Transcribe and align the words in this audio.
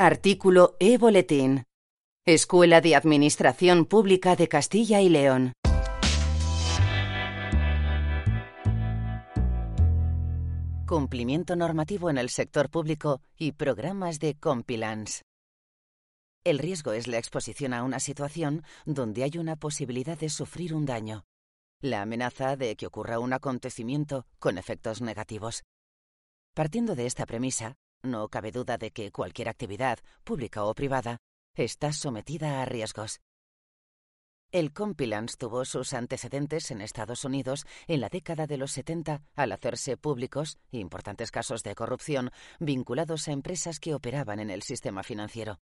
Artículo 0.00 0.76
E-Boletín. 0.78 1.64
Escuela 2.24 2.80
de 2.80 2.94
Administración 2.94 3.84
Pública 3.84 4.36
de 4.36 4.46
Castilla 4.46 5.00
y 5.00 5.08
León. 5.08 5.54
Cumplimiento 10.86 11.56
normativo 11.56 12.10
en 12.10 12.18
el 12.18 12.30
sector 12.30 12.70
público 12.70 13.22
y 13.36 13.50
programas 13.50 14.20
de 14.20 14.36
compilance. 14.36 15.22
El 16.44 16.60
riesgo 16.60 16.92
es 16.92 17.08
la 17.08 17.18
exposición 17.18 17.74
a 17.74 17.82
una 17.82 17.98
situación 17.98 18.62
donde 18.86 19.24
hay 19.24 19.36
una 19.36 19.56
posibilidad 19.56 20.16
de 20.16 20.28
sufrir 20.28 20.74
un 20.74 20.86
daño, 20.86 21.24
la 21.80 22.02
amenaza 22.02 22.54
de 22.54 22.76
que 22.76 22.86
ocurra 22.86 23.18
un 23.18 23.32
acontecimiento 23.32 24.26
con 24.38 24.58
efectos 24.58 25.02
negativos. 25.02 25.64
Partiendo 26.54 26.94
de 26.94 27.06
esta 27.06 27.26
premisa, 27.26 27.74
no 28.02 28.28
cabe 28.28 28.52
duda 28.52 28.78
de 28.78 28.90
que 28.90 29.10
cualquier 29.10 29.48
actividad, 29.48 29.98
pública 30.24 30.64
o 30.64 30.74
privada, 30.74 31.18
está 31.54 31.92
sometida 31.92 32.62
a 32.62 32.64
riesgos. 32.64 33.20
El 34.50 34.72
compilance 34.72 35.36
tuvo 35.36 35.66
sus 35.66 35.92
antecedentes 35.92 36.70
en 36.70 36.80
Estados 36.80 37.24
Unidos 37.24 37.66
en 37.86 38.00
la 38.00 38.08
década 38.08 38.46
de 38.46 38.56
los 38.56 38.72
70 38.72 39.22
al 39.34 39.52
hacerse 39.52 39.98
públicos 39.98 40.56
importantes 40.70 41.30
casos 41.30 41.62
de 41.62 41.74
corrupción 41.74 42.30
vinculados 42.58 43.28
a 43.28 43.32
empresas 43.32 43.78
que 43.78 43.94
operaban 43.94 44.40
en 44.40 44.48
el 44.48 44.62
sistema 44.62 45.02
financiero. 45.02 45.60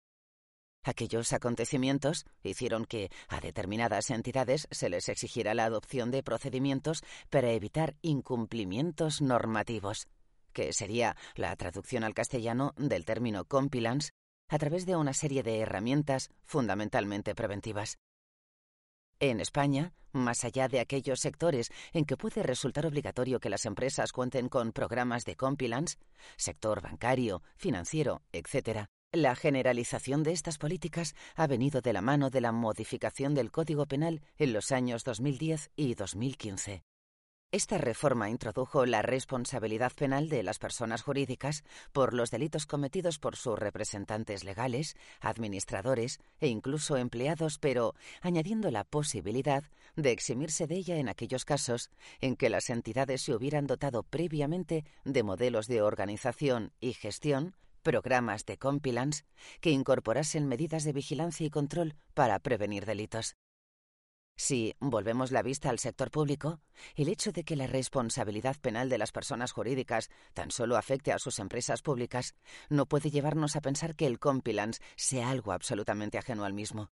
Aquellos 0.83 1.31
acontecimientos 1.31 2.25
hicieron 2.43 2.83
que 2.83 3.09
a 3.29 3.39
determinadas 3.39 4.09
entidades 4.09 4.67
se 4.69 4.89
les 4.89 5.07
exigiera 5.07 5.53
la 5.53 5.63
adopción 5.63 6.11
de 6.11 6.23
procedimientos 6.23 7.03
para 7.29 7.51
evitar 7.51 7.95
incumplimientos 8.01 9.21
normativos 9.21 10.07
que 10.53 10.71
sería 10.73 11.15
la 11.35 11.55
traducción 11.55 12.03
al 12.03 12.13
castellano 12.13 12.73
del 12.77 13.05
término 13.05 13.45
compilance, 13.45 14.11
a 14.49 14.57
través 14.57 14.85
de 14.85 14.95
una 14.95 15.13
serie 15.13 15.43
de 15.43 15.59
herramientas 15.59 16.29
fundamentalmente 16.43 17.35
preventivas. 17.35 17.97
En 19.19 19.39
España, 19.39 19.93
más 20.11 20.43
allá 20.43 20.67
de 20.67 20.79
aquellos 20.79 21.19
sectores 21.19 21.71
en 21.91 22.05
que 22.05 22.17
puede 22.17 22.43
resultar 22.43 22.85
obligatorio 22.85 23.39
que 23.39 23.49
las 23.49 23.65
empresas 23.65 24.11
cuenten 24.11 24.49
con 24.49 24.71
programas 24.71 25.25
de 25.25 25.35
compilance, 25.35 25.97
sector 26.37 26.81
bancario, 26.81 27.41
financiero, 27.55 28.21
etc., 28.31 28.85
la 29.11 29.35
generalización 29.35 30.23
de 30.23 30.31
estas 30.31 30.57
políticas 30.57 31.13
ha 31.35 31.45
venido 31.45 31.81
de 31.81 31.93
la 31.93 32.01
mano 32.01 32.31
de 32.31 32.41
la 32.41 32.51
modificación 32.51 33.35
del 33.35 33.51
Código 33.51 33.85
Penal 33.85 34.21
en 34.37 34.53
los 34.53 34.71
años 34.71 35.03
2010 35.03 35.69
y 35.75 35.93
2015. 35.93 36.83
Esta 37.53 37.77
reforma 37.77 38.31
introdujo 38.31 38.87
la 38.87 39.03
responsabilidad 39.03 39.91
penal 39.91 40.27
de 40.27 40.41
las 40.41 40.57
personas 40.57 41.03
jurídicas 41.03 41.63
por 41.91 42.15
los 42.15 42.31
delitos 42.31 42.65
cometidos 42.65 43.19
por 43.19 43.35
sus 43.35 43.59
representantes 43.59 44.43
legales, 44.43 44.97
administradores 45.21 46.19
e 46.39 46.47
incluso 46.47 46.97
empleados, 46.97 47.59
pero 47.59 47.93
añadiendo 48.21 48.71
la 48.71 48.83
posibilidad 48.83 49.63
de 49.95 50.09
eximirse 50.09 50.65
de 50.65 50.77
ella 50.77 50.97
en 50.97 51.09
aquellos 51.09 51.45
casos 51.45 51.91
en 52.21 52.37
que 52.37 52.49
las 52.49 52.71
entidades 52.71 53.21
se 53.21 53.35
hubieran 53.35 53.67
dotado 53.67 54.01
previamente 54.01 54.83
de 55.05 55.21
modelos 55.21 55.67
de 55.67 55.83
organización 55.83 56.71
y 56.79 56.93
gestión, 56.93 57.55
programas 57.83 58.47
de 58.47 58.57
compilance, 58.57 59.25
que 59.61 59.69
incorporasen 59.69 60.47
medidas 60.47 60.85
de 60.85 60.93
vigilancia 60.93 61.45
y 61.45 61.51
control 61.51 61.93
para 62.15 62.39
prevenir 62.39 62.87
delitos. 62.87 63.35
Si 64.35 64.73
volvemos 64.79 65.31
la 65.31 65.43
vista 65.43 65.69
al 65.69 65.79
sector 65.79 66.09
público, 66.09 66.59
el 66.95 67.07
hecho 67.07 67.31
de 67.31 67.43
que 67.43 67.55
la 67.55 67.67
responsabilidad 67.67 68.55
penal 68.59 68.89
de 68.89 68.97
las 68.97 69.11
personas 69.11 69.51
jurídicas 69.51 70.09
tan 70.33 70.49
solo 70.49 70.75
afecte 70.75 71.11
a 71.11 71.19
sus 71.19 71.39
empresas 71.39 71.81
públicas 71.81 72.33
no 72.69 72.87
puede 72.87 73.11
llevarnos 73.11 73.55
a 73.55 73.61
pensar 73.61 73.95
que 73.95 74.07
el 74.07 74.19
compilance 74.19 74.81
sea 74.95 75.29
algo 75.29 75.51
absolutamente 75.51 76.17
ajeno 76.17 76.45
al 76.45 76.53
mismo. 76.53 76.89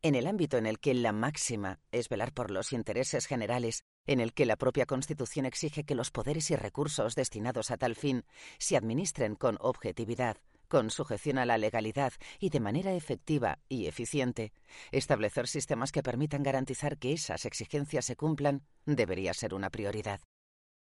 En 0.00 0.14
el 0.14 0.28
ámbito 0.28 0.58
en 0.58 0.66
el 0.66 0.78
que 0.78 0.94
la 0.94 1.10
máxima 1.10 1.80
es 1.90 2.08
velar 2.08 2.32
por 2.32 2.52
los 2.52 2.72
intereses 2.72 3.26
generales, 3.26 3.82
en 4.06 4.20
el 4.20 4.32
que 4.32 4.46
la 4.46 4.56
propia 4.56 4.86
Constitución 4.86 5.44
exige 5.44 5.82
que 5.82 5.96
los 5.96 6.12
poderes 6.12 6.52
y 6.52 6.56
recursos 6.56 7.16
destinados 7.16 7.72
a 7.72 7.78
tal 7.78 7.96
fin 7.96 8.24
se 8.58 8.76
administren 8.76 9.34
con 9.34 9.58
objetividad, 9.60 10.36
con 10.68 10.90
sujeción 10.90 11.38
a 11.38 11.46
la 11.46 11.58
legalidad 11.58 12.12
y 12.38 12.50
de 12.50 12.60
manera 12.60 12.92
efectiva 12.92 13.58
y 13.68 13.86
eficiente, 13.86 14.52
establecer 14.92 15.48
sistemas 15.48 15.92
que 15.92 16.02
permitan 16.02 16.42
garantizar 16.42 16.98
que 16.98 17.12
esas 17.12 17.44
exigencias 17.44 18.04
se 18.04 18.16
cumplan 18.16 18.62
debería 18.86 19.34
ser 19.34 19.54
una 19.54 19.70
prioridad. 19.70 20.20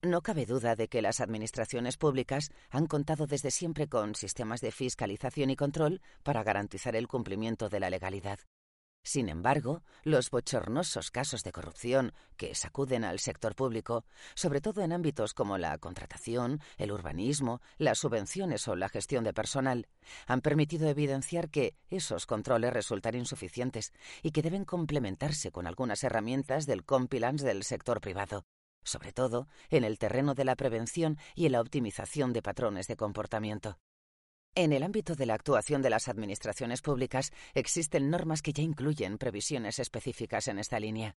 No 0.03 0.21
cabe 0.21 0.45
duda 0.45 0.75
de 0.75 0.89
que 0.89 1.01
las 1.01 1.21
administraciones 1.21 1.97
públicas 1.97 2.51
han 2.69 2.87
contado 2.87 3.25
desde 3.25 3.51
siempre 3.51 3.87
con 3.87 4.15
sistemas 4.15 4.59
de 4.59 4.71
fiscalización 4.71 5.49
y 5.49 5.55
control 5.55 6.01
para 6.23 6.43
garantizar 6.43 6.95
el 6.95 7.07
cumplimiento 7.07 7.69
de 7.69 7.79
la 7.79 7.89
legalidad. 7.89 8.39
Sin 9.05 9.27
embargo, 9.27 9.83
los 10.03 10.29
bochornosos 10.29 11.11
casos 11.11 11.43
de 11.43 11.51
corrupción 11.51 12.13
que 12.37 12.55
sacuden 12.55 13.03
al 13.03 13.19
sector 13.19 13.53
público, 13.53 14.05
sobre 14.33 14.61
todo 14.61 14.81
en 14.81 14.93
ámbitos 14.93 15.33
como 15.33 15.57
la 15.57 15.77
contratación, 15.77 16.61
el 16.77 16.93
urbanismo, 16.93 17.61
las 17.77 17.99
subvenciones 17.99 18.65
o 18.69 18.77
la 18.77 18.87
gestión 18.87 19.25
de 19.25 19.33
personal, 19.33 19.89
han 20.25 20.39
permitido 20.39 20.87
evidenciar 20.87 21.49
que 21.49 21.75
esos 21.89 22.25
controles 22.25 22.71
resultan 22.71 23.15
insuficientes 23.15 23.91
y 24.21 24.31
que 24.31 24.41
deben 24.41 24.63
complementarse 24.63 25.51
con 25.51 25.67
algunas 25.67 26.01
herramientas 26.05 26.65
del 26.65 26.85
compilance 26.85 27.45
del 27.45 27.63
sector 27.63 27.99
privado, 27.99 28.45
sobre 28.83 29.11
todo 29.11 29.49
en 29.69 29.83
el 29.83 29.99
terreno 29.99 30.33
de 30.33 30.45
la 30.45 30.55
prevención 30.55 31.17
y 31.35 31.45
en 31.45 31.51
la 31.51 31.61
optimización 31.61 32.31
de 32.31 32.41
patrones 32.41 32.87
de 32.87 32.95
comportamiento. 32.95 33.77
En 34.55 34.71
el 34.71 34.83
ámbito 34.83 35.15
de 35.15 35.25
la 35.25 35.33
actuación 35.33 35.81
de 35.81 35.89
las 35.89 36.07
administraciones 36.07 36.83
públicas 36.83 37.31
existen 37.55 38.11
normas 38.11 38.43
que 38.43 38.53
ya 38.53 38.61
incluyen 38.61 39.17
previsiones 39.17 39.79
específicas 39.79 40.47
en 40.47 40.59
esta 40.59 40.79
línea. 40.79 41.15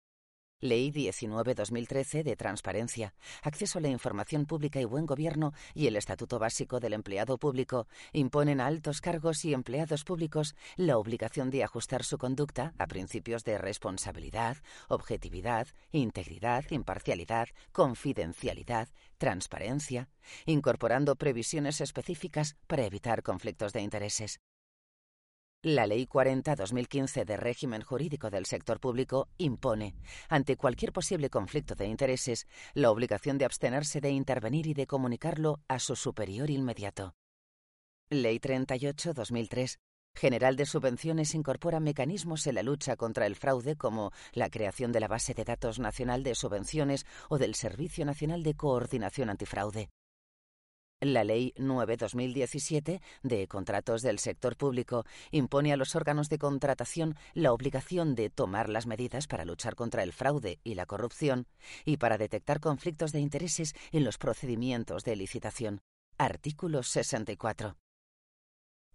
Ley 0.64 0.94
19-2013 0.94 2.24
de 2.24 2.38
Transparencia, 2.38 3.14
Acceso 3.42 3.80
a 3.80 3.82
la 3.82 3.90
Información 3.90 4.46
Pública 4.46 4.80
y 4.80 4.86
Buen 4.86 5.06
Gobierno 5.06 5.54
y 5.74 5.88
el 5.88 5.98
Estatuto 5.98 6.40
Básico 6.40 6.80
del 6.80 6.94
Empleado 6.94 7.38
Público 7.38 7.88
imponen 8.14 8.62
a 8.62 8.68
altos 8.68 9.02
cargos 9.02 9.44
y 9.44 9.54
empleados 9.54 10.06
públicos 10.06 10.56
la 10.78 10.98
obligación 10.98 11.50
de 11.50 11.66
ajustar 11.66 12.06
su 12.06 12.18
conducta 12.18 12.74
a 12.78 12.88
principios 12.88 13.44
de 13.44 13.58
responsabilidad, 13.58 14.56
objetividad, 14.88 15.68
integridad, 15.92 16.64
imparcialidad, 16.70 17.50
confidencialidad, 17.74 18.88
transparencia, 19.18 20.10
incorporando 20.46 21.18
previsiones 21.18 21.82
específicas 21.82 22.56
para 22.68 22.86
evitar 22.86 23.22
conflictos 23.22 23.74
de 23.74 23.82
intereses. 23.82 24.40
La 25.66 25.88
Ley 25.88 26.08
40-2015 26.08 27.24
de 27.24 27.38
régimen 27.38 27.84
jurídico 27.84 28.30
del 28.30 28.46
sector 28.46 28.82
público 28.82 29.30
impone, 29.38 29.96
ante 30.28 30.58
cualquier 30.58 30.92
posible 30.92 31.30
conflicto 31.30 31.74
de 31.74 31.88
intereses, 31.88 32.48
la 32.74 32.92
obligación 32.92 33.38
de 33.38 33.46
abstenerse 33.46 34.02
de 34.02 34.10
intervenir 34.10 34.68
y 34.68 34.74
de 34.74 34.88
comunicarlo 34.88 35.62
a 35.70 35.80
su 35.80 35.96
superior 35.96 36.50
inmediato. 36.50 37.16
Ley 38.10 38.40
38-2003 38.40 39.78
General 40.14 40.58
de 40.58 40.66
Subvenciones 40.66 41.34
incorpora 41.34 41.80
mecanismos 41.80 42.46
en 42.46 42.56
la 42.56 42.64
lucha 42.64 42.98
contra 42.98 43.26
el 43.26 43.38
fraude 43.38 43.78
como 43.78 44.12
la 44.34 44.50
creación 44.50 44.92
de 44.92 45.00
la 45.00 45.08
Base 45.08 45.34
de 45.34 45.46
Datos 45.46 45.80
Nacional 45.80 46.24
de 46.24 46.36
Subvenciones 46.36 47.06
o 47.30 47.38
del 47.38 47.56
Servicio 47.56 48.04
Nacional 48.04 48.44
de 48.44 48.54
Coordinación 48.56 49.30
Antifraude. 49.30 49.90
La 51.06 51.26
Ley 51.26 51.54
9-2017 51.58 53.02
de 53.24 53.48
Contratos 53.48 54.02
del 54.02 54.20
Sector 54.20 54.56
Público 54.56 55.06
impone 55.32 55.74
a 55.74 55.78
los 55.78 55.96
órganos 55.96 56.30
de 56.30 56.38
contratación 56.38 57.18
la 57.34 57.52
obligación 57.52 58.16
de 58.16 58.30
tomar 58.30 58.70
las 58.70 58.88
medidas 58.88 59.28
para 59.28 59.44
luchar 59.44 59.76
contra 59.76 60.04
el 60.04 60.14
fraude 60.14 60.60
y 60.64 60.76
la 60.76 60.86
corrupción 60.86 61.48
y 61.84 61.98
para 61.98 62.18
detectar 62.18 62.62
conflictos 62.62 63.12
de 63.12 63.20
intereses 63.20 63.74
en 63.92 64.06
los 64.06 64.18
procedimientos 64.18 65.04
de 65.04 65.16
licitación. 65.18 65.82
Artículo 66.18 66.84
64. 66.84 67.76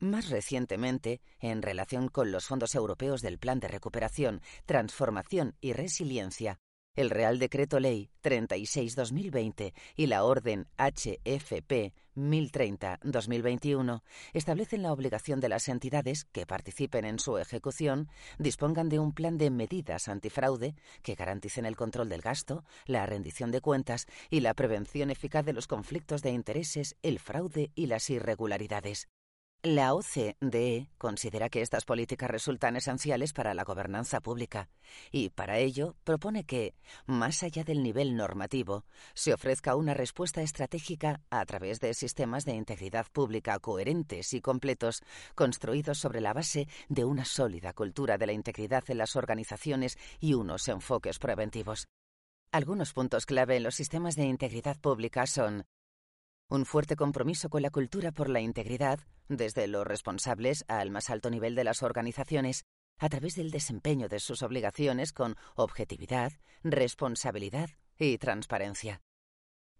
Más 0.01 0.31
recientemente, 0.31 1.21
en 1.41 1.61
relación 1.61 2.09
con 2.09 2.31
los 2.31 2.47
fondos 2.47 2.75
europeos 2.75 3.21
del 3.21 3.39
Plan 3.39 3.59
de 3.59 3.69
Recuperación, 3.69 4.41
Transformación 4.65 5.57
y 5.61 5.73
Resiliencia, 5.73 6.61
el 6.99 7.11
Real 7.11 7.39
Decreto 7.39 7.79
Ley 7.79 8.11
36-2020 8.25 9.73
y 9.95 10.07
la 10.07 10.25
Orden 10.25 10.67
HFP 10.79 11.95
1030-2021 12.17 14.03
establecen 14.33 14.83
la 14.83 14.93
obligación 14.93 15.39
de 15.39 15.49
las 15.49 15.69
entidades 15.69 16.25
que 16.25 16.45
participen 16.45 17.05
en 17.05 17.21
su 17.21 17.39
ejecución 17.39 18.09
dispongan 18.41 18.89
de 18.89 18.99
un 18.99 19.13
plan 19.13 19.39
de 19.39 19.51
medidas 19.51 20.09
antifraude 20.09 20.75
que 21.03 21.15
garanticen 21.15 21.67
el 21.67 21.77
control 21.77 22.09
del 22.09 22.21
gasto, 22.21 22.65
la 22.87 23.07
rendición 23.07 23.53
de 23.53 23.61
cuentas 23.61 24.07
y 24.29 24.41
la 24.41 24.55
prevención 24.55 25.13
eficaz 25.13 25.47
de 25.47 25.53
los 25.53 25.69
conflictos 25.69 26.21
de 26.23 26.33
intereses, 26.33 26.97
el 27.05 27.21
fraude 27.21 27.71
y 27.77 27.87
las 27.87 28.11
irregularidades. 28.11 29.07
La 29.65 29.93
OCDE 29.93 30.89
considera 30.99 31.49
que 31.49 31.63
estas 31.63 31.85
políticas 31.85 32.31
resultan 32.31 32.77
esenciales 32.77 33.33
para 33.33 33.55
la 33.55 33.65
gobernanza 33.65 34.21
pública 34.21 34.69
y, 35.11 35.31
para 35.31 35.59
ello, 35.59 35.97
propone 36.05 36.45
que, 36.45 36.77
más 37.07 37.43
allá 37.43 37.65
del 37.65 37.83
nivel 37.83 38.15
normativo, 38.15 38.85
se 39.15 39.35
ofrezca 39.35 39.75
una 39.75 39.95
respuesta 39.95 40.43
estratégica 40.43 41.23
a 41.29 41.45
través 41.45 41.81
de 41.81 41.93
sistemas 41.95 42.45
de 42.45 42.55
integridad 42.55 43.07
pública 43.11 43.59
coherentes 43.59 44.33
y 44.33 44.41
completos, 44.41 45.03
construidos 45.35 45.99
sobre 45.99 46.21
la 46.21 46.35
base 46.35 46.69
de 46.89 47.05
una 47.05 47.25
sólida 47.25 47.73
cultura 47.73 48.17
de 48.17 48.27
la 48.27 48.35
integridad 48.35 48.85
en 48.87 48.99
las 48.99 49.17
organizaciones 49.17 49.99
y 50.21 50.35
unos 50.35 50.69
enfoques 50.69 51.19
preventivos. 51.19 51.89
Algunos 52.53 52.93
puntos 52.93 53.27
clave 53.27 53.57
en 53.57 53.65
los 53.65 53.75
sistemas 53.75 54.15
de 54.15 54.25
integridad 54.25 54.79
pública 54.79 55.27
son 55.27 55.65
un 56.51 56.65
fuerte 56.65 56.97
compromiso 56.97 57.51
con 57.51 57.63
la 57.63 57.71
cultura 57.71 58.11
por 58.11 58.31
la 58.31 58.41
integridad, 58.41 59.01
desde 59.29 59.67
los 59.67 59.87
responsables 59.87 60.65
al 60.69 60.91
más 60.91 61.11
alto 61.11 61.31
nivel 61.31 61.55
de 61.55 61.65
las 61.65 61.83
organizaciones, 61.83 62.65
a 62.99 63.09
través 63.09 63.37
del 63.37 63.51
desempeño 63.51 64.09
de 64.09 64.19
sus 64.19 64.43
obligaciones 64.43 65.13
con 65.13 65.37
objetividad, 65.57 66.33
responsabilidad 66.65 67.71
y 67.99 68.17
transparencia. 68.19 69.03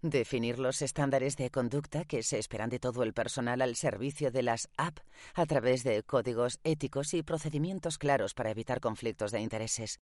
Definir 0.03 0.61
los 0.61 0.83
estándares 0.83 1.37
de 1.37 1.51
conducta 1.51 2.05
que 2.05 2.23
se 2.23 2.39
esperan 2.39 2.69
de 2.69 2.79
todo 2.79 3.03
el 3.03 3.15
personal 3.15 3.63
al 3.63 3.75
servicio 3.75 4.31
de 4.31 4.43
las 4.43 4.69
AP 4.77 5.01
a 5.35 5.47
través 5.47 5.83
de 5.83 6.05
códigos 6.05 6.61
éticos 6.63 7.15
y 7.15 7.23
procedimientos 7.23 7.99
claros 7.99 8.35
para 8.35 8.51
evitar 8.51 8.81
conflictos 8.81 9.33
de 9.33 9.41
intereses. 9.41 9.99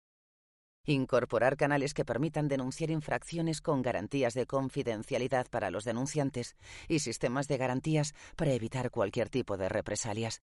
Incorporar 0.84 1.56
canales 1.56 1.94
que 1.94 2.04
permitan 2.04 2.48
denunciar 2.48 2.90
infracciones 2.90 3.60
con 3.60 3.82
garantías 3.82 4.34
de 4.34 4.46
confidencialidad 4.46 5.46
para 5.48 5.70
los 5.70 5.84
denunciantes 5.84 6.56
y 6.88 6.98
sistemas 6.98 7.46
de 7.46 7.56
garantías 7.56 8.14
para 8.34 8.52
evitar 8.52 8.90
cualquier 8.90 9.28
tipo 9.28 9.56
de 9.56 9.68
represalias. 9.68 10.42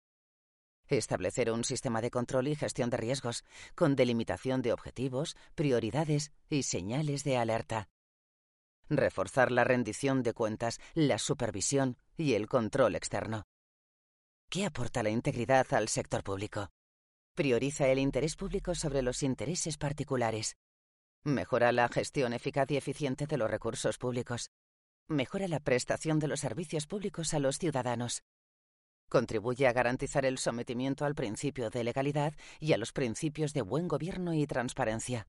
Establecer 0.88 1.52
un 1.52 1.62
sistema 1.62 2.00
de 2.00 2.10
control 2.10 2.48
y 2.48 2.56
gestión 2.56 2.90
de 2.90 2.96
riesgos, 2.96 3.44
con 3.76 3.94
delimitación 3.94 4.60
de 4.60 4.72
objetivos, 4.72 5.36
prioridades 5.54 6.32
y 6.50 6.64
señales 6.64 7.22
de 7.22 7.36
alerta. 7.36 7.88
Reforzar 8.90 9.52
la 9.52 9.62
rendición 9.62 10.24
de 10.24 10.34
cuentas, 10.34 10.80
la 10.94 11.18
supervisión 11.18 11.96
y 12.16 12.34
el 12.34 12.48
control 12.48 12.96
externo. 12.96 13.44
¿Qué 14.50 14.66
aporta 14.66 15.02
la 15.02 15.10
integridad 15.10 15.72
al 15.72 15.88
sector 15.88 16.22
público? 16.22 16.73
Prioriza 17.34 17.88
el 17.88 17.98
interés 17.98 18.36
público 18.36 18.76
sobre 18.76 19.02
los 19.02 19.24
intereses 19.24 19.76
particulares. 19.76 20.56
Mejora 21.24 21.72
la 21.72 21.88
gestión 21.88 22.32
eficaz 22.32 22.70
y 22.70 22.76
eficiente 22.76 23.26
de 23.26 23.36
los 23.36 23.50
recursos 23.50 23.98
públicos. 23.98 24.50
Mejora 25.08 25.48
la 25.48 25.58
prestación 25.58 26.20
de 26.20 26.28
los 26.28 26.38
servicios 26.38 26.86
públicos 26.86 27.34
a 27.34 27.40
los 27.40 27.58
ciudadanos. 27.58 28.22
Contribuye 29.08 29.66
a 29.66 29.72
garantizar 29.72 30.24
el 30.24 30.38
sometimiento 30.38 31.04
al 31.04 31.16
principio 31.16 31.70
de 31.70 31.82
legalidad 31.82 32.34
y 32.60 32.72
a 32.72 32.78
los 32.78 32.92
principios 32.92 33.52
de 33.52 33.62
buen 33.62 33.88
gobierno 33.88 34.32
y 34.32 34.46
transparencia. 34.46 35.26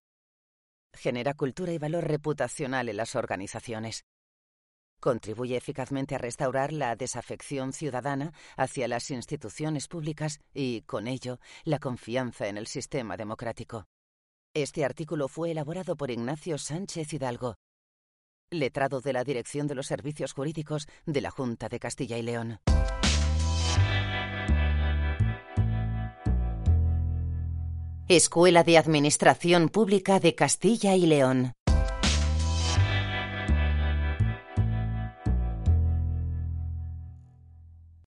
Genera 0.93 1.33
cultura 1.33 1.73
y 1.73 1.79
valor 1.79 2.07
reputacional 2.07 2.87
en 2.87 2.97
las 2.97 3.15
organizaciones. 3.15 4.05
Contribuye 5.05 5.55
eficazmente 5.55 6.15
a 6.15 6.17
restaurar 6.17 6.73
la 6.73 6.95
desafección 6.95 7.73
ciudadana 7.73 8.33
hacia 8.57 8.87
las 8.87 9.11
instituciones 9.11 9.87
públicas 9.87 10.39
y, 10.51 10.81
con 10.81 11.05
ello, 11.05 11.37
la 11.63 11.77
confianza 11.77 12.47
en 12.47 12.57
el 12.57 12.65
sistema 12.65 13.15
democrático. 13.15 13.85
Este 14.55 14.83
artículo 14.83 15.27
fue 15.27 15.51
elaborado 15.51 15.95
por 15.95 16.09
Ignacio 16.09 16.57
Sánchez 16.57 17.13
Hidalgo, 17.13 17.53
letrado 18.49 18.99
de 18.99 19.13
la 19.13 19.23
Dirección 19.23 19.67
de 19.67 19.75
los 19.75 19.85
Servicios 19.85 20.33
Jurídicos 20.33 20.87
de 21.05 21.21
la 21.21 21.29
Junta 21.29 21.69
de 21.69 21.79
Castilla 21.79 22.17
y 22.17 22.23
León. 22.23 22.57
Escuela 28.07 28.63
de 28.63 28.79
Administración 28.79 29.69
Pública 29.69 30.19
de 30.19 30.33
Castilla 30.33 30.95
y 30.95 31.05
León. 31.05 31.53